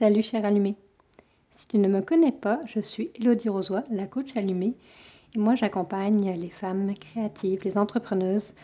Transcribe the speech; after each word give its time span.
Salut 0.00 0.22
cher 0.22 0.44
allumé. 0.44 0.74
Si 1.52 1.68
tu 1.68 1.78
ne 1.78 1.86
me 1.86 2.00
connais 2.00 2.32
pas, 2.32 2.58
je 2.66 2.80
suis 2.80 3.12
Elodie 3.14 3.48
Rosoy, 3.48 3.80
la 3.90 4.08
coach 4.08 4.36
allumée. 4.36 4.74
Et 5.36 5.38
moi, 5.38 5.54
j'accompagne 5.54 6.32
les 6.32 6.48
femmes 6.48 6.94
créatives, 6.94 7.60
les 7.62 7.78
entrepreneuses 7.78 8.54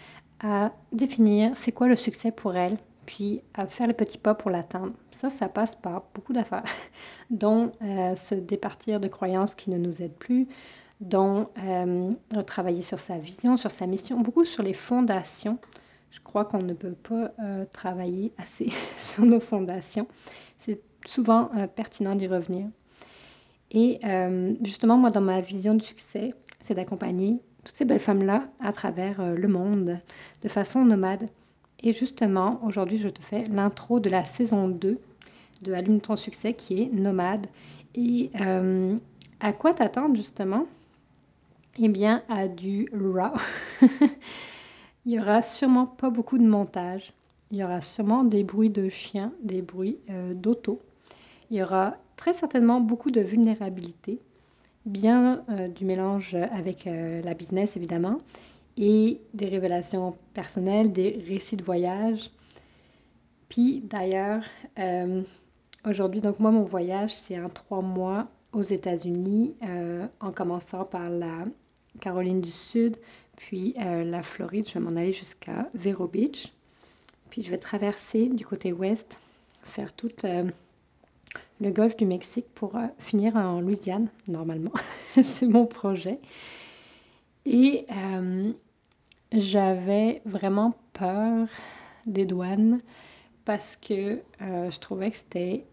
à 0.41 0.73
définir 0.91 1.57
c'est 1.57 1.71
quoi 1.71 1.87
le 1.87 1.95
succès 1.95 2.33
pour 2.33 2.57
elles, 2.57 2.77
puis 3.07 3.43
à 3.55 3.69
faire 3.69 3.87
les 3.87 3.95
petits 3.95 4.19
pas 4.19 4.35
pour 4.35 4.51
l'atteindre. 4.51 4.93
Ça, 5.13 5.31
ça 5.31 5.49
passe 5.49 5.77
par 5.77 6.03
beaucoup 6.17 6.33
d'affaires, 6.33 6.65
dont 7.31 7.71
euh, 7.81 8.17
se 8.17 8.35
départir 8.35 8.99
de 8.99 9.07
croyances 9.07 9.55
qui 9.55 9.71
ne 9.71 9.79
nous 9.79 10.03
aident 10.03 10.19
plus, 10.19 10.49
dont 11.01 11.45
euh, 11.63 12.11
travailler 12.45 12.83
sur 12.83 12.99
sa 12.99 13.19
vision, 13.19 13.57
sur 13.57 13.71
sa 13.71 13.87
mission, 13.87 14.19
beaucoup 14.19 14.45
sur 14.45 14.65
les 14.65 14.75
fondations. 14.75 15.61
Je 16.11 16.19
crois 16.19 16.45
qu'on 16.45 16.63
ne 16.65 16.75
peut 16.75 16.91
pas 16.91 17.31
euh, 17.39 17.67
travailler 17.73 18.33
assez 18.37 18.73
sur 19.01 19.25
nos 19.25 19.39
fondations. 19.39 20.09
C'est 20.59 20.81
souvent 21.07 21.51
euh, 21.57 21.67
pertinent 21.67 22.15
d'y 22.15 22.27
revenir. 22.27 22.67
Et 23.71 24.01
euh, 24.05 24.55
justement, 24.63 24.97
moi, 24.97 25.11
dans 25.11 25.21
ma 25.21 25.41
vision 25.41 25.75
du 25.75 25.85
succès, 25.85 26.35
c'est 26.63 26.75
d'accompagner 26.75 27.39
toutes 27.65 27.77
ces 27.77 27.85
belles 27.85 28.01
femmes-là 28.01 28.49
à 28.61 28.73
travers 28.73 29.21
euh, 29.21 29.35
le 29.35 29.49
monde 29.49 29.99
de 30.43 30.49
façon 30.49 30.85
nomade. 30.85 31.29
Et 31.83 31.93
justement, 31.93 32.61
aujourd'hui, 32.65 32.99
je 32.99 33.09
te 33.09 33.23
fais 33.23 33.45
l'intro 33.45 34.01
de 34.01 34.11
la 34.11 34.25
saison 34.25 34.69
2 34.69 34.99
de 35.63 35.73
Allume 35.73 36.01
ton 36.01 36.17
succès 36.17 36.55
qui 36.55 36.83
est 36.83 36.93
nomade. 36.93 37.47
Et 37.95 38.31
à 39.41 39.53
quoi 39.53 39.75
t'attendre 39.75 40.15
justement? 40.15 40.67
Eh 41.79 41.89
bien, 41.89 42.23
à 42.29 42.49
du 42.49 42.89
raw. 42.93 43.33
Il 45.07 45.13
y 45.13 45.19
aura 45.19 45.43
sûrement 45.43 45.87
pas 45.87 46.11
beaucoup 46.11 46.39
de 46.39 46.47
montage. 46.47 47.13
Il 47.51 47.59
y 47.59 47.65
aura 47.65 47.81
sûrement 47.81 48.25
des 48.25 48.45
bruits 48.45 48.71
de 48.71 48.89
chiens, 48.89 49.33
des 49.43 49.63
bruits 49.63 49.99
d'auto 50.35 50.81
il 51.51 51.57
y 51.57 51.63
aura 51.63 51.97
très 52.17 52.33
certainement 52.33 52.81
beaucoup 52.81 53.11
de 53.11 53.21
vulnérabilité, 53.21 54.21
bien 54.87 55.45
euh, 55.49 55.69
du 55.69 55.85
mélange 55.85 56.35
avec 56.35 56.87
euh, 56.87 57.21
la 57.23 57.35
business 57.35 57.77
évidemment, 57.77 58.19
et 58.77 59.21
des 59.35 59.47
révélations 59.47 60.17
personnelles, 60.33 60.93
des 60.93 61.23
récits 61.27 61.57
de 61.57 61.65
voyage. 61.65 62.31
Puis 63.49 63.81
d'ailleurs, 63.81 64.45
euh, 64.79 65.23
aujourd'hui, 65.85 66.21
donc 66.21 66.39
moi, 66.39 66.53
mon 66.53 66.63
voyage, 66.63 67.15
c'est 67.15 67.39
en 67.41 67.49
trois 67.49 67.83
mois 67.83 68.29
aux 68.53 68.63
États-Unis, 68.63 69.55
en 70.21 70.33
commençant 70.33 70.85
par 70.85 71.09
la 71.09 71.45
Caroline 72.01 72.41
du 72.41 72.51
Sud, 72.51 72.97
puis 73.37 73.77
la 73.77 74.25
Floride. 74.25 74.67
Je 74.67 74.75
vais 74.75 74.81
m'en 74.81 74.91
aller 74.91 75.13
jusqu'à 75.13 75.69
Vero 75.73 76.09
Beach. 76.09 76.53
Puis 77.31 77.45
je 77.45 77.51
vais 77.51 77.59
traverser 77.59 78.27
du 78.27 78.45
côté 78.45 78.73
ouest, 78.73 79.17
faire 79.63 79.93
toute 79.93 80.25
le 81.61 81.71
golfe 81.71 81.97
du 81.97 82.07
Mexique 82.07 82.47
pour 82.55 82.77
euh, 82.77 82.87
finir 82.99 83.37
en 83.37 83.61
Louisiane, 83.61 84.09
normalement. 84.27 84.73
c'est 85.23 85.47
mon 85.47 85.67
projet. 85.67 86.19
Et 87.45 87.87
euh, 87.91 88.53
j'avais 89.33 90.23
vraiment 90.25 90.75
peur 90.93 91.49
des 92.07 92.25
douanes 92.25 92.81
parce 93.45 93.77
que 93.77 94.21
euh, 94.43 94.71
je 94.71 94.79
trouvais 94.79 95.11
que 95.11 95.17
c'était 95.17 95.65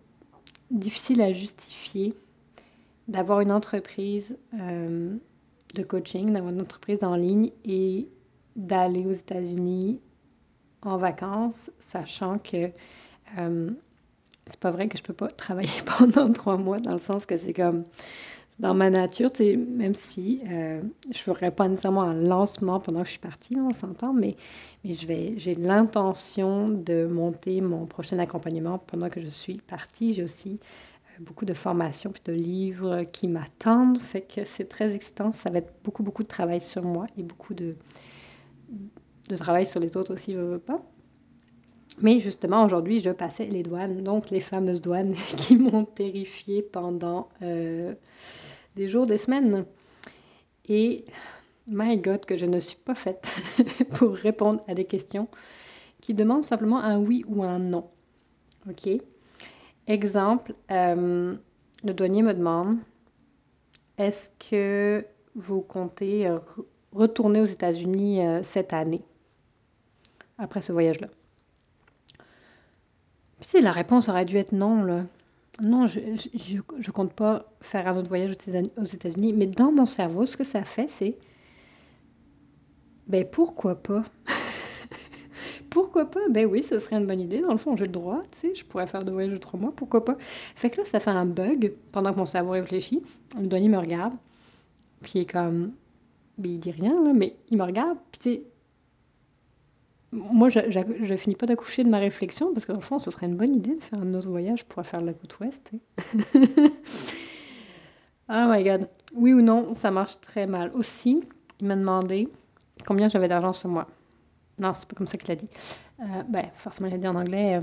difficile 0.72 1.22
à 1.22 1.32
justifier 1.32 2.14
d'avoir 3.08 3.40
une 3.40 3.54
entreprise 3.54 4.38
de 4.52 5.84
coaching, 5.84 6.34
d'avoir 6.34 6.52
une 6.52 6.60
entreprise 6.60 7.06
en 7.06 7.16
ligne 7.16 7.52
et 7.64 8.10
d'aller 8.58 9.06
aux 9.06 9.14
États-Unis 9.14 10.02
en 10.82 10.98
vacances, 10.98 11.72
sachant 11.80 12.38
que 12.38 12.70
c'est 14.48 14.60
pas 14.60 14.72
vrai 14.72 14.88
que 14.88 14.98
je 14.98 15.04
peux 15.04 15.14
pas 15.14 15.28
travailler 15.46 15.70
pendant 15.98 16.32
trois 16.32 16.58
mois, 16.58 16.80
dans 16.80 16.94
le 16.94 17.00
sens 17.00 17.26
que 17.26 17.38
c'est 17.38 17.54
comme 17.54 17.84
dans 18.60 18.74
ma 18.74 18.90
nature, 18.90 19.32
même 19.40 19.94
si 19.94 20.42
euh, 20.50 20.82
je 21.12 21.30
ne 21.30 21.36
ferai 21.36 21.52
pas 21.52 21.68
nécessairement 21.68 22.02
un 22.02 22.16
lancement 22.16 22.80
pendant 22.80 23.02
que 23.02 23.06
je 23.06 23.12
suis 23.12 23.20
partie, 23.20 23.56
on 23.60 23.72
s'entend, 23.72 24.14
mais, 24.14 24.36
je 24.84 25.06
vais, 25.06 25.36
j'ai 25.38 25.54
l'intention 25.54 26.68
de 26.70 27.06
monter 27.06 27.62
mon 27.62 27.86
prochain 27.86 28.18
accompagnement 28.20 28.80
pendant 28.80 29.10
que 29.10 29.22
je 29.22 29.28
suis 29.28 29.58
partie. 29.58 30.14
J'ai 30.14 30.24
aussi 30.24 30.60
euh, 30.60 31.24
beaucoup 31.24 31.46
de 31.46 31.54
formations 31.54 32.12
puis 32.12 32.24
de 32.26 32.34
livres 32.34 33.04
qui 33.04 33.28
m'attendent, 33.28 34.00
fait 34.00 34.22
que 34.22 34.44
c'est 34.46 34.66
très 34.66 34.96
excitant. 34.96 35.34
Ça 35.34 35.52
va 35.52 35.60
être 35.60 35.74
beaucoup, 35.84 36.02
beaucoup 36.02 36.24
de 36.24 36.28
travail 36.28 36.62
sur 36.62 36.84
moi 36.84 37.06
et 37.18 37.24
beaucoup 37.24 37.54
de, 37.54 37.76
de 39.30 39.36
travail 39.36 39.68
sur 39.68 39.80
les 39.80 39.98
autres 39.98 40.14
aussi, 40.14 40.34
je 40.34 40.40
veux 40.40 40.60
pas. 40.60 40.82
Mais 42.00 42.20
justement, 42.20 42.64
aujourd'hui, 42.64 43.00
je 43.00 43.10
passais 43.10 43.46
les 43.46 43.64
douanes, 43.64 44.04
donc 44.04 44.30
les 44.30 44.40
fameuses 44.40 44.82
douanes 44.82 45.14
qui 45.38 45.56
m'ont 45.56 45.86
terrifiée 45.86 46.62
pendant 46.62 47.30
euh, 47.42 47.94
des 48.76 48.88
jours, 48.88 49.08
des 49.08 49.18
semaines. 49.18 49.66
Et 50.70 51.06
my 51.68 51.98
God, 51.98 52.26
que 52.26 52.38
je 52.38 52.46
ne 52.46 52.60
suis 52.60 52.78
pas 52.78 52.94
faite 52.94 53.28
pour 53.94 54.14
répondre 54.14 54.62
à 54.68 54.76
des 54.76 54.86
questions 54.86 55.28
qui 56.02 56.14
demandent 56.14 56.44
simplement 56.44 56.80
un 56.80 57.00
oui 57.00 57.24
ou 57.28 57.44
un 57.44 57.58
non. 57.58 57.90
OK? 58.70 58.90
Exemple, 59.88 60.54
euh, 60.70 61.36
le 61.84 61.94
douanier 61.94 62.22
me 62.22 62.34
demande 62.34 62.78
est-ce 63.98 64.30
que 64.50 65.04
vous 65.34 65.62
comptez 65.62 66.28
retourner 66.92 67.42
aux 67.42 67.46
États-Unis 67.46 68.24
euh, 68.24 68.44
cette 68.44 68.74
année 68.74 69.02
après 70.38 70.62
ce 70.62 70.72
voyage-là? 70.72 71.08
La 73.62 73.72
réponse 73.72 74.10
aurait 74.10 74.26
dû 74.26 74.38
être 74.38 74.52
non. 74.52 75.08
Non, 75.62 75.88
je, 75.88 76.00
je, 76.80 76.92
compte 76.92 77.14
pas 77.14 77.46
faire 77.62 77.88
un 77.88 77.98
autre 77.98 78.10
voyage 78.10 78.36
aux 78.78 78.86
États-Unis, 78.86 79.34
mais 79.34 79.48
dans 79.48 79.72
mon 79.72 79.88
cerveau, 79.88 80.26
ce 80.26 80.38
que 80.38 80.44
ça 80.44 80.64
fait, 80.64 80.88
c'est 80.88 81.18
ben 83.08 83.26
pourquoi 83.26 83.76
pas? 83.76 84.04
Pourquoi 85.70 86.10
pas? 86.10 86.22
Ben 86.30 86.46
oui, 86.46 86.64
ce 86.64 86.80
serait 86.80 86.96
une 86.96 87.06
bonne 87.06 87.20
idée. 87.20 87.42
Dans 87.42 87.52
le 87.52 87.58
fond, 87.58 87.76
j'ai 87.76 87.86
le 87.86 87.92
droit, 87.92 88.24
tu 88.32 88.40
sais, 88.40 88.56
je 88.56 88.66
pourrais 88.66 88.88
faire 88.88 89.04
deux 89.04 89.12
voyages 89.12 89.34
de 89.34 89.38
trois 89.38 89.60
mois, 89.60 89.72
pourquoi 89.76 90.04
pas? 90.04 90.16
Fait 90.56 90.70
que 90.70 90.78
là, 90.78 90.86
ça 90.86 91.00
fait 91.00 91.12
un 91.12 91.26
bug 91.26 91.74
pendant 91.92 92.14
que 92.14 92.18
mon 92.18 92.26
cerveau 92.26 92.52
réfléchit. 92.52 93.04
Le 93.38 93.44
me 93.44 93.78
regarde, 93.78 94.14
puis 95.02 95.14
il 95.16 95.22
est 95.22 95.32
comme, 95.32 95.74
ben, 96.38 96.52
il 96.52 96.60
dit 96.60 96.72
rien, 96.72 97.04
là, 97.04 97.14
mais 97.14 97.36
il 97.50 97.58
me 97.58 97.64
regarde, 97.64 97.98
puis 98.12 98.20
tu 98.20 98.30
sais, 98.30 98.44
moi, 100.12 100.50
je, 100.50 100.60
je, 100.70 101.16
finis 101.16 101.36
pas 101.36 101.46
d'accoucher 101.46 101.84
de 101.84 101.90
ma 101.90 102.00
réflexion 102.00 102.54
parce 102.54 102.66
que 102.66 102.72
dans 102.72 102.80
fond, 102.80 103.00
ce 103.00 103.12
serait 103.12 103.26
une 103.26 103.36
bonne 103.36 103.56
idée 103.56 103.76
de 103.76 103.84
faire 103.84 104.00
un 104.00 104.14
autre 104.14 104.30
voyage 104.30 104.64
pour 104.66 104.86
faire 104.86 105.02
la 105.02 105.14
côte 105.14 105.40
ouest. 105.40 105.72
oh 108.30 108.30
my 108.50 108.64
god. 108.64 108.90
Oui 109.14 109.34
ou 109.34 109.42
non, 109.42 109.76
ça 109.76 109.92
marche 109.92 110.20
très 110.22 110.48
mal. 110.48 110.72
Aussi, 110.74 111.22
il 111.60 111.68
m'a 111.68 111.76
demandé 111.76 112.30
combien 112.86 113.10
j'avais 113.10 113.28
d'argent 113.28 113.52
sur 113.54 113.70
moi. 113.70 113.88
Non, 114.60 114.74
c'est 114.74 114.88
pas 114.88 114.96
comme 114.96 115.08
ça 115.08 115.18
qu'il 115.18 115.32
a 115.32 115.36
dit. 115.36 115.50
Euh, 116.00 116.24
ben, 116.30 116.46
forcément, 116.56 116.88
il 116.88 116.96
a 116.96 116.98
dit 116.98 117.08
en 117.08 117.16
anglais. 117.16 117.58
Euh, 117.58 117.62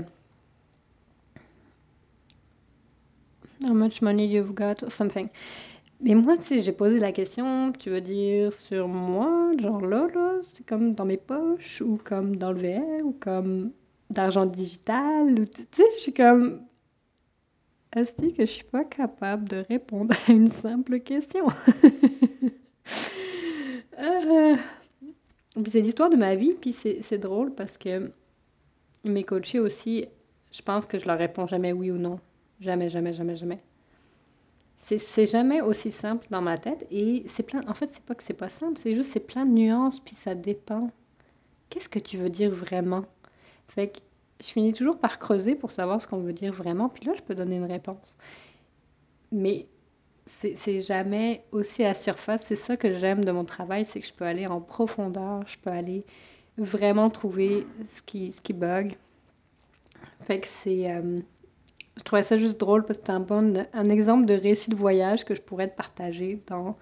How 3.63 3.73
much 3.73 4.01
money 4.01 4.27
you've 4.27 4.53
got 4.53 4.83
or 4.83 4.91
something. 4.91 5.29
Mais 6.01 6.13
moi, 6.13 6.39
sais, 6.39 6.61
j'ai 6.61 6.71
posé 6.71 6.99
la 6.99 7.11
question, 7.11 7.71
tu 7.71 7.89
veux 7.89 8.01
dire 8.01 8.53
sur 8.53 8.87
moi, 8.87 9.51
genre 9.57 9.81
là, 9.81 10.07
c'est 10.43 10.65
comme 10.65 10.93
dans 10.93 11.05
mes 11.05 11.17
poches, 11.17 11.81
ou 11.81 11.99
comme 12.03 12.35
dans 12.35 12.51
le 12.51 12.59
VR, 12.59 13.05
ou 13.05 13.13
comme 13.13 13.71
d'argent 14.09 14.45
digital, 14.45 15.39
ou 15.39 15.45
tu 15.45 15.63
sais, 15.71 15.83
je 15.95 16.01
suis 16.01 16.13
comme. 16.13 16.61
Est-ce 17.95 18.21
que 18.21 18.29
je 18.39 18.45
suis 18.45 18.63
pas 18.65 18.83
capable 18.83 19.47
de 19.47 19.63
répondre 19.69 20.13
à 20.27 20.31
une 20.31 20.51
simple 20.51 20.99
question? 20.99 21.47
euh... 23.99 24.55
c'est 25.71 25.81
l'histoire 25.81 26.09
de 26.09 26.17
ma 26.17 26.35
vie, 26.35 26.53
puis 26.59 26.73
c'est 26.73 27.17
drôle 27.17 27.55
parce 27.55 27.77
que 27.77 28.11
mes 29.05 29.23
coachés 29.23 29.59
aussi, 29.59 30.05
je 30.51 30.61
pense 30.61 30.85
que 30.87 30.97
je 30.97 31.05
leur 31.05 31.17
réponds 31.17 31.47
jamais 31.47 31.71
oui 31.71 31.91
ou 31.91 31.97
non. 31.97 32.19
Jamais, 32.59 32.89
jamais, 32.89 33.13
jamais, 33.13 33.35
jamais 33.35 33.61
c'est 34.85 35.25
jamais 35.25 35.61
aussi 35.61 35.89
simple 35.91 36.27
dans 36.29 36.41
ma 36.41 36.59
tête 36.59 36.85
et 36.91 37.23
c'est 37.27 37.41
plein 37.41 37.67
en 37.67 37.73
fait 37.73 37.91
c'est 37.91 38.03
pas 38.03 38.13
que 38.13 38.21
c'est 38.21 38.35
pas 38.35 38.49
simple 38.49 38.79
c'est 38.79 38.93
juste 38.93 39.11
c'est 39.11 39.19
plein 39.19 39.45
de 39.45 39.51
nuances 39.51 39.99
puis 39.99 40.13
ça 40.13 40.35
dépend. 40.35 40.91
Qu'est-ce 41.69 41.89
que 41.89 41.97
tu 41.97 42.17
veux 42.17 42.29
dire 42.29 42.51
vraiment? 42.51 43.05
Fait 43.67 43.87
que 43.89 43.99
je 44.41 44.47
finis 44.47 44.73
toujours 44.73 44.99
par 44.99 45.17
creuser 45.17 45.55
pour 45.55 45.71
savoir 45.71 45.99
ce 46.01 46.07
qu'on 46.07 46.19
veut 46.19 46.33
dire 46.33 46.53
vraiment 46.53 46.87
puis 46.89 47.03
là 47.05 47.13
je 47.15 47.21
peux 47.21 47.33
donner 47.33 47.57
une 47.57 47.65
réponse. 47.65 48.15
Mais 49.31 49.67
c'est 50.27 50.79
jamais 50.79 51.45
aussi 51.51 51.83
à 51.83 51.93
surface. 51.93 52.43
C'est 52.43 52.55
ça 52.55 52.77
que 52.77 52.91
j'aime 52.91 53.25
de 53.25 53.31
mon 53.31 53.45
travail 53.45 53.85
c'est 53.85 53.99
que 54.01 54.05
je 54.05 54.13
peux 54.13 54.25
aller 54.25 54.45
en 54.45 54.61
profondeur 54.61 55.47
je 55.47 55.57
peux 55.57 55.71
aller 55.71 56.05
vraiment 56.57 57.09
trouver 57.09 57.65
ce 57.87 58.03
qui 58.03 58.53
bug. 58.53 58.95
Fait 60.21 60.39
que 60.39 60.47
c'est 60.47 60.91
euh, 60.91 61.19
je 61.97 62.03
trouvais 62.03 62.23
ça 62.23 62.37
juste 62.37 62.59
drôle 62.59 62.85
parce 62.85 62.99
que 62.99 63.05
c'est 63.05 63.11
un, 63.11 63.19
bon, 63.19 63.65
un 63.73 63.85
exemple 63.85 64.25
de 64.25 64.33
récit 64.33 64.69
de 64.69 64.75
voyage 64.75 65.25
que 65.25 65.35
je 65.35 65.41
pourrais 65.41 65.69
te 65.69 65.75
partager 65.75 66.41
dans 66.47 66.77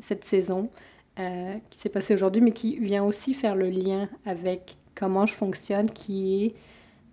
cette 0.00 0.24
saison 0.24 0.70
euh, 1.18 1.54
qui 1.70 1.78
s'est 1.78 1.88
passée 1.88 2.14
aujourd'hui, 2.14 2.40
mais 2.40 2.52
qui 2.52 2.78
vient 2.78 3.04
aussi 3.04 3.34
faire 3.34 3.54
le 3.54 3.70
lien 3.70 4.08
avec 4.24 4.76
comment 4.94 5.26
je 5.26 5.34
fonctionne, 5.34 5.90
qui 5.90 6.44
est 6.44 6.54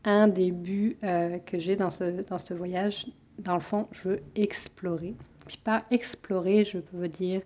un 0.03 0.27
des 0.27 0.51
buts 0.51 0.97
euh, 1.03 1.37
que 1.39 1.59
j'ai 1.59 1.75
dans 1.75 1.89
ce, 1.89 2.21
dans 2.23 2.39
ce 2.39 2.53
voyage 2.53 3.05
dans 3.41 3.55
le 3.55 3.61
fond, 3.61 3.87
je 3.91 4.09
veux 4.09 4.21
explorer. 4.35 5.15
Puis 5.47 5.57
par 5.57 5.81
explorer, 5.91 6.63
je 6.63 6.79
veux 6.93 7.07
dire 7.07 7.41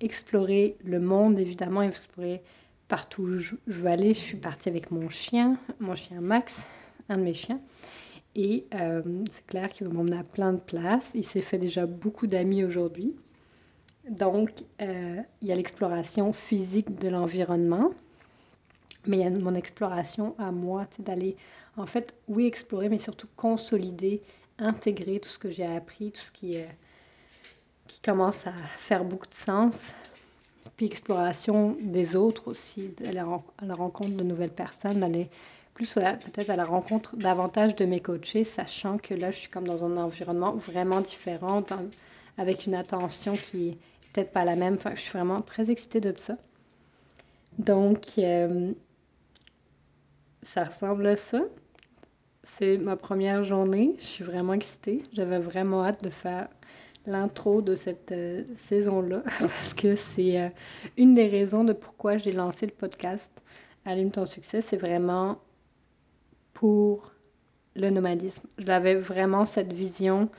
explorer 0.00 0.76
le 0.84 1.00
monde, 1.00 1.38
évidemment, 1.38 1.82
explorer 1.82 2.42
partout 2.88 3.22
où 3.22 3.38
je, 3.38 3.54
veux 3.66 3.86
aller. 3.86 4.14
Je 4.14 4.18
suis 4.18 4.36
partie 4.36 4.68
avec 4.68 4.90
mon 4.90 5.08
chien, 5.08 5.58
mon 5.80 5.94
chien 5.94 6.20
Max, 6.20 6.66
un 7.08 7.18
de 7.18 7.22
mes 7.22 7.34
chiens. 7.34 7.60
Et 8.38 8.66
euh, 8.74 9.02
c'est 9.32 9.46
clair 9.46 9.70
qu'il 9.70 9.88
va 9.88 9.94
m'emmener 9.94 10.18
à 10.18 10.22
plein 10.22 10.52
de 10.52 10.60
places. 10.60 11.12
Il 11.14 11.24
s'est 11.24 11.40
fait 11.40 11.56
déjà 11.56 11.86
beaucoup 11.86 12.26
d'amis 12.26 12.64
aujourd'hui. 12.64 13.16
Donc, 14.10 14.50
euh, 14.82 15.16
il 15.40 15.48
y 15.48 15.52
a 15.52 15.56
l'exploration 15.56 16.34
physique 16.34 16.98
de 16.98 17.08
l'environnement, 17.08 17.92
mais 19.06 19.16
il 19.16 19.22
y 19.22 19.26
a 19.26 19.30
mon 19.30 19.54
exploration 19.54 20.36
à 20.38 20.52
moi, 20.52 20.86
d'aller, 20.98 21.34
en 21.78 21.86
fait, 21.86 22.14
oui, 22.28 22.46
explorer, 22.46 22.90
mais 22.90 22.98
surtout 22.98 23.26
consolider, 23.36 24.20
intégrer 24.58 25.18
tout 25.18 25.30
ce 25.30 25.38
que 25.38 25.50
j'ai 25.50 25.66
appris, 25.66 26.12
tout 26.12 26.20
ce 26.20 26.30
qui, 26.30 26.58
qui 27.88 28.00
commence 28.00 28.46
à 28.46 28.52
faire 28.76 29.02
beaucoup 29.02 29.26
de 29.26 29.34
sens. 29.34 29.92
Puis 30.76 30.86
exploration 30.86 31.74
des 31.80 32.16
autres 32.16 32.48
aussi, 32.48 32.88
d'aller 33.00 33.18
à 33.18 33.64
la 33.64 33.74
rencontre 33.74 34.14
de 34.14 34.22
nouvelles 34.22 34.52
personnes, 34.52 35.00
d'aller 35.00 35.30
plus 35.76 35.92
peut-être 35.94 36.48
à 36.48 36.56
la 36.56 36.64
rencontre 36.64 37.16
davantage 37.16 37.76
de 37.76 37.84
mes 37.84 38.00
coachés, 38.00 38.44
sachant 38.44 38.96
que 38.96 39.12
là, 39.12 39.30
je 39.30 39.36
suis 39.36 39.50
comme 39.50 39.66
dans 39.66 39.84
un 39.84 39.98
environnement 39.98 40.54
vraiment 40.54 41.02
différent, 41.02 41.62
avec 42.38 42.64
une 42.64 42.74
attention 42.74 43.36
qui 43.36 43.68
est 43.68 43.78
peut-être 44.10 44.32
pas 44.32 44.46
la 44.46 44.56
même. 44.56 44.76
Enfin, 44.76 44.92
je 44.94 45.02
suis 45.02 45.12
vraiment 45.12 45.42
très 45.42 45.70
excitée 45.70 46.00
de 46.00 46.14
ça. 46.16 46.38
Donc, 47.58 48.12
euh, 48.16 48.72
ça 50.44 50.64
ressemble 50.64 51.06
à 51.08 51.18
ça. 51.18 51.40
C'est 52.42 52.78
ma 52.78 52.96
première 52.96 53.44
journée. 53.44 53.96
Je 53.98 54.06
suis 54.06 54.24
vraiment 54.24 54.54
excitée. 54.54 55.02
J'avais 55.12 55.38
vraiment 55.38 55.84
hâte 55.84 56.02
de 56.02 56.10
faire 56.10 56.48
l'intro 57.04 57.60
de 57.60 57.74
cette 57.74 58.12
euh, 58.12 58.44
saison-là 58.56 59.22
parce 59.40 59.74
que 59.74 59.94
c'est 59.94 60.40
euh, 60.40 60.48
une 60.96 61.12
des 61.12 61.28
raisons 61.28 61.64
de 61.64 61.74
pourquoi 61.74 62.16
j'ai 62.16 62.32
lancé 62.32 62.64
le 62.64 62.72
podcast 62.72 63.42
Allume 63.84 64.10
ton 64.10 64.24
succès. 64.24 64.62
C'est 64.62 64.78
vraiment 64.78 65.38
pour 66.56 67.12
le 67.74 67.90
nomadisme. 67.90 68.46
J'avais 68.56 68.94
vraiment 68.94 69.44
cette 69.44 69.74
vision 69.74 70.30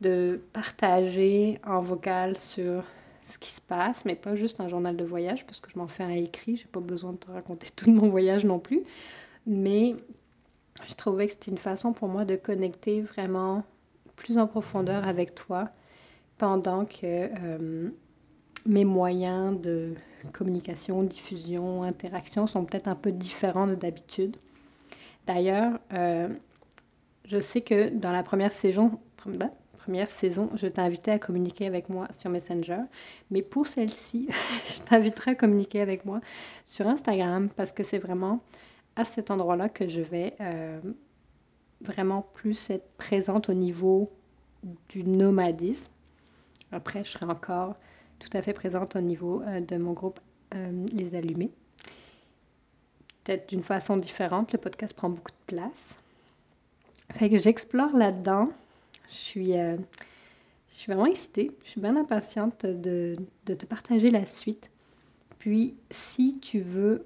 de 0.00 0.40
partager 0.52 1.60
en 1.64 1.80
vocal 1.80 2.36
sur 2.36 2.82
ce 3.22 3.38
qui 3.38 3.52
se 3.52 3.60
passe, 3.60 4.04
mais 4.04 4.16
pas 4.16 4.34
juste 4.34 4.60
un 4.60 4.66
journal 4.66 4.96
de 4.96 5.04
voyage 5.04 5.46
parce 5.46 5.60
que 5.60 5.70
je 5.70 5.78
m'en 5.78 5.86
fais 5.86 6.02
un 6.02 6.10
écrit. 6.10 6.56
J'ai 6.56 6.66
pas 6.66 6.80
besoin 6.80 7.12
de 7.12 7.18
te 7.18 7.30
raconter 7.30 7.68
tout 7.76 7.92
mon 7.92 8.08
voyage 8.08 8.44
non 8.44 8.58
plus. 8.58 8.82
Mais 9.46 9.94
je 10.84 10.94
trouvais 10.94 11.26
que 11.26 11.32
c'était 11.32 11.52
une 11.52 11.58
façon 11.58 11.92
pour 11.92 12.08
moi 12.08 12.24
de 12.24 12.34
connecter 12.34 13.00
vraiment 13.00 13.62
plus 14.16 14.38
en 14.38 14.48
profondeur 14.48 15.06
avec 15.06 15.36
toi 15.36 15.68
pendant 16.38 16.84
que 16.86 17.02
euh, 17.04 17.90
mes 18.66 18.84
moyens 18.84 19.60
de 19.60 19.94
communication, 20.32 21.04
diffusion, 21.04 21.84
interaction 21.84 22.48
sont 22.48 22.64
peut-être 22.64 22.88
un 22.88 22.96
peu 22.96 23.12
différents 23.12 23.68
de 23.68 23.76
d'habitude. 23.76 24.36
D'ailleurs, 25.26 25.78
euh, 25.92 26.28
je 27.24 27.40
sais 27.40 27.60
que 27.60 27.88
dans 27.90 28.12
la 28.12 28.22
première 28.22 28.52
saison, 28.52 29.00
ben, 29.26 29.50
première 29.72 30.10
saison, 30.10 30.50
je 30.54 30.66
t'invitais 30.66 31.10
à 31.12 31.18
communiquer 31.18 31.66
avec 31.66 31.88
moi 31.88 32.08
sur 32.16 32.30
Messenger. 32.30 32.80
Mais 33.30 33.42
pour 33.42 33.66
celle-ci, 33.66 34.28
je 34.74 34.82
t'inviterai 34.82 35.32
à 35.32 35.34
communiquer 35.34 35.80
avec 35.80 36.04
moi 36.04 36.20
sur 36.64 36.86
Instagram 36.86 37.48
parce 37.56 37.72
que 37.72 37.82
c'est 37.82 37.98
vraiment 37.98 38.40
à 38.94 39.04
cet 39.04 39.30
endroit-là 39.30 39.68
que 39.68 39.88
je 39.88 40.00
vais 40.00 40.34
euh, 40.40 40.80
vraiment 41.80 42.22
plus 42.34 42.70
être 42.70 42.88
présente 42.96 43.48
au 43.48 43.54
niveau 43.54 44.10
du 44.88 45.04
nomadisme. 45.04 45.90
Après, 46.72 47.04
je 47.04 47.10
serai 47.10 47.26
encore 47.26 47.74
tout 48.18 48.30
à 48.32 48.42
fait 48.42 48.52
présente 48.52 48.96
au 48.96 49.00
niveau 49.00 49.42
euh, 49.42 49.60
de 49.60 49.76
mon 49.76 49.92
groupe 49.92 50.20
Les 50.92 51.14
Allumés. 51.14 51.50
Peut-être 53.26 53.48
d'une 53.48 53.62
façon 53.62 53.96
différente, 53.96 54.52
le 54.52 54.58
podcast 54.58 54.94
prend 54.94 55.10
beaucoup 55.10 55.32
de 55.32 55.54
place. 55.56 55.98
Fait 57.10 57.28
que 57.28 57.38
j'explore 57.38 57.96
là-dedans. 57.96 58.50
Je 59.10 59.14
suis, 59.16 59.52
je 59.52 59.76
suis 60.68 60.92
vraiment 60.92 61.06
excitée. 61.06 61.50
Je 61.64 61.70
suis 61.70 61.80
bien 61.80 61.96
impatiente 61.96 62.64
de, 62.64 63.16
de 63.46 63.54
te 63.54 63.66
partager 63.66 64.10
la 64.10 64.24
suite. 64.24 64.70
Puis, 65.40 65.74
si 65.90 66.38
tu 66.38 66.60
veux 66.60 67.04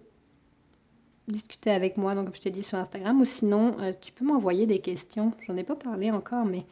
discuter 1.31 1.71
avec 1.71 1.97
moi, 1.97 2.15
donc 2.15 2.27
comme 2.27 2.35
je 2.35 2.41
t'ai 2.41 2.51
dit 2.51 2.63
sur 2.63 2.79
Instagram, 2.79 3.21
ou 3.21 3.25
sinon 3.25 3.77
euh, 3.81 3.93
tu 3.99 4.13
peux 4.13 4.25
m'envoyer 4.25 4.67
des 4.67 4.81
questions. 4.81 5.31
J'en 5.47 5.57
ai 5.57 5.65
pas 5.65 5.77
parlé 5.77 6.11
encore, 6.11 6.45
mais 6.45 6.65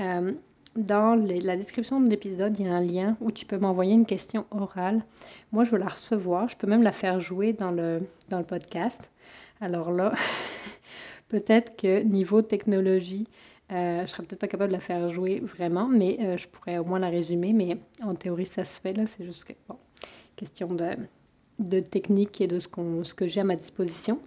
euh, 0.00 0.32
dans 0.78 1.16
la 1.16 1.56
description 1.56 2.00
de 2.00 2.08
l'épisode, 2.08 2.58
il 2.58 2.66
y 2.66 2.68
a 2.68 2.74
un 2.74 2.80
lien 2.80 3.16
où 3.20 3.32
tu 3.32 3.44
peux 3.44 3.58
m'envoyer 3.58 3.92
une 3.92 4.06
question 4.06 4.46
orale. 4.52 5.04
Moi, 5.50 5.64
je 5.64 5.72
veux 5.72 5.78
la 5.78 5.88
recevoir. 5.88 6.48
Je 6.48 6.56
peux 6.56 6.68
même 6.68 6.82
la 6.82 6.92
faire 6.92 7.18
jouer 7.18 7.52
dans 7.52 7.72
le, 7.72 7.98
dans 8.28 8.38
le 8.38 8.44
podcast. 8.44 9.10
Alors 9.60 9.90
là, 9.90 10.14
peut-être 11.28 11.76
que 11.76 12.02
niveau 12.02 12.42
technologie, 12.42 13.26
euh, 13.72 14.02
je 14.02 14.06
serais 14.06 14.22
peut-être 14.22 14.40
pas 14.40 14.46
capable 14.46 14.70
de 14.70 14.76
la 14.76 14.80
faire 14.80 15.08
jouer 15.08 15.40
vraiment, 15.40 15.88
mais 15.88 16.38
je 16.38 16.46
pourrais 16.46 16.78
au 16.78 16.84
moins 16.84 17.00
la 17.00 17.08
résumer. 17.08 17.52
Mais 17.52 17.76
en 18.02 18.14
théorie, 18.14 18.46
ça 18.46 18.64
se 18.64 18.80
fait 18.80 18.92
là. 18.92 19.04
C'est 19.06 19.24
juste 19.24 19.44
que, 19.44 19.54
bon, 19.68 19.76
question 20.36 20.68
de, 20.68 20.90
de 21.58 21.80
technique 21.80 22.40
et 22.40 22.46
de 22.46 22.60
ce, 22.60 22.68
qu'on, 22.68 23.02
ce 23.02 23.14
que 23.14 23.26
j'ai 23.26 23.40
à 23.40 23.44
ma 23.44 23.56
disposition. 23.56 24.20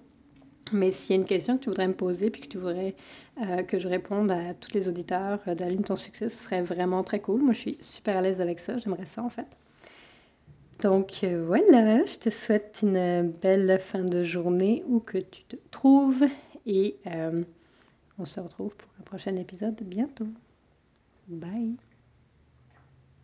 Mais 0.72 0.92
s'il 0.92 1.16
y 1.16 1.20
a 1.20 1.22
une 1.22 1.28
question 1.28 1.58
que 1.58 1.64
tu 1.64 1.70
voudrais 1.70 1.88
me 1.88 1.94
poser 1.94 2.30
puis 2.30 2.42
que 2.42 2.48
tu 2.48 2.58
voudrais 2.58 2.96
euh, 3.42 3.64
que 3.64 3.80
je 3.80 3.88
réponde 3.88 4.32
à 4.32 4.54
tous 4.54 4.74
les 4.74 4.88
auditeurs 4.88 5.40
euh, 5.48 5.56
d'Allume 5.56 5.84
ton 5.84 5.96
succès, 5.96 6.30
ce 6.30 6.38
serait 6.38 6.62
vraiment 6.62 7.04
très 7.04 7.20
cool. 7.20 7.42
Moi, 7.42 7.54
je 7.54 7.60
suis 7.60 7.78
super 7.82 8.18
à 8.18 8.22
l'aise 8.22 8.40
avec 8.40 8.60
ça. 8.60 8.78
J'aimerais 8.78 9.06
ça, 9.06 9.24
en 9.24 9.30
fait. 9.30 9.48
Donc 10.82 11.20
euh, 11.24 11.44
voilà, 11.46 12.04
je 12.06 12.18
te 12.18 12.30
souhaite 12.30 12.80
une 12.82 13.32
belle 13.42 13.80
fin 13.80 14.04
de 14.04 14.24
journée 14.24 14.84
où 14.88 15.00
que 15.00 15.20
tu 15.20 15.44
te 15.44 15.56
trouves 15.70 16.26
et 16.66 16.96
on 18.18 18.26
se 18.26 18.40
retrouve 18.40 18.76
pour 18.76 18.90
un 19.00 19.04
prochain 19.04 19.36
épisode 19.36 19.80
bientôt. 19.84 20.28
Bye 21.28 21.76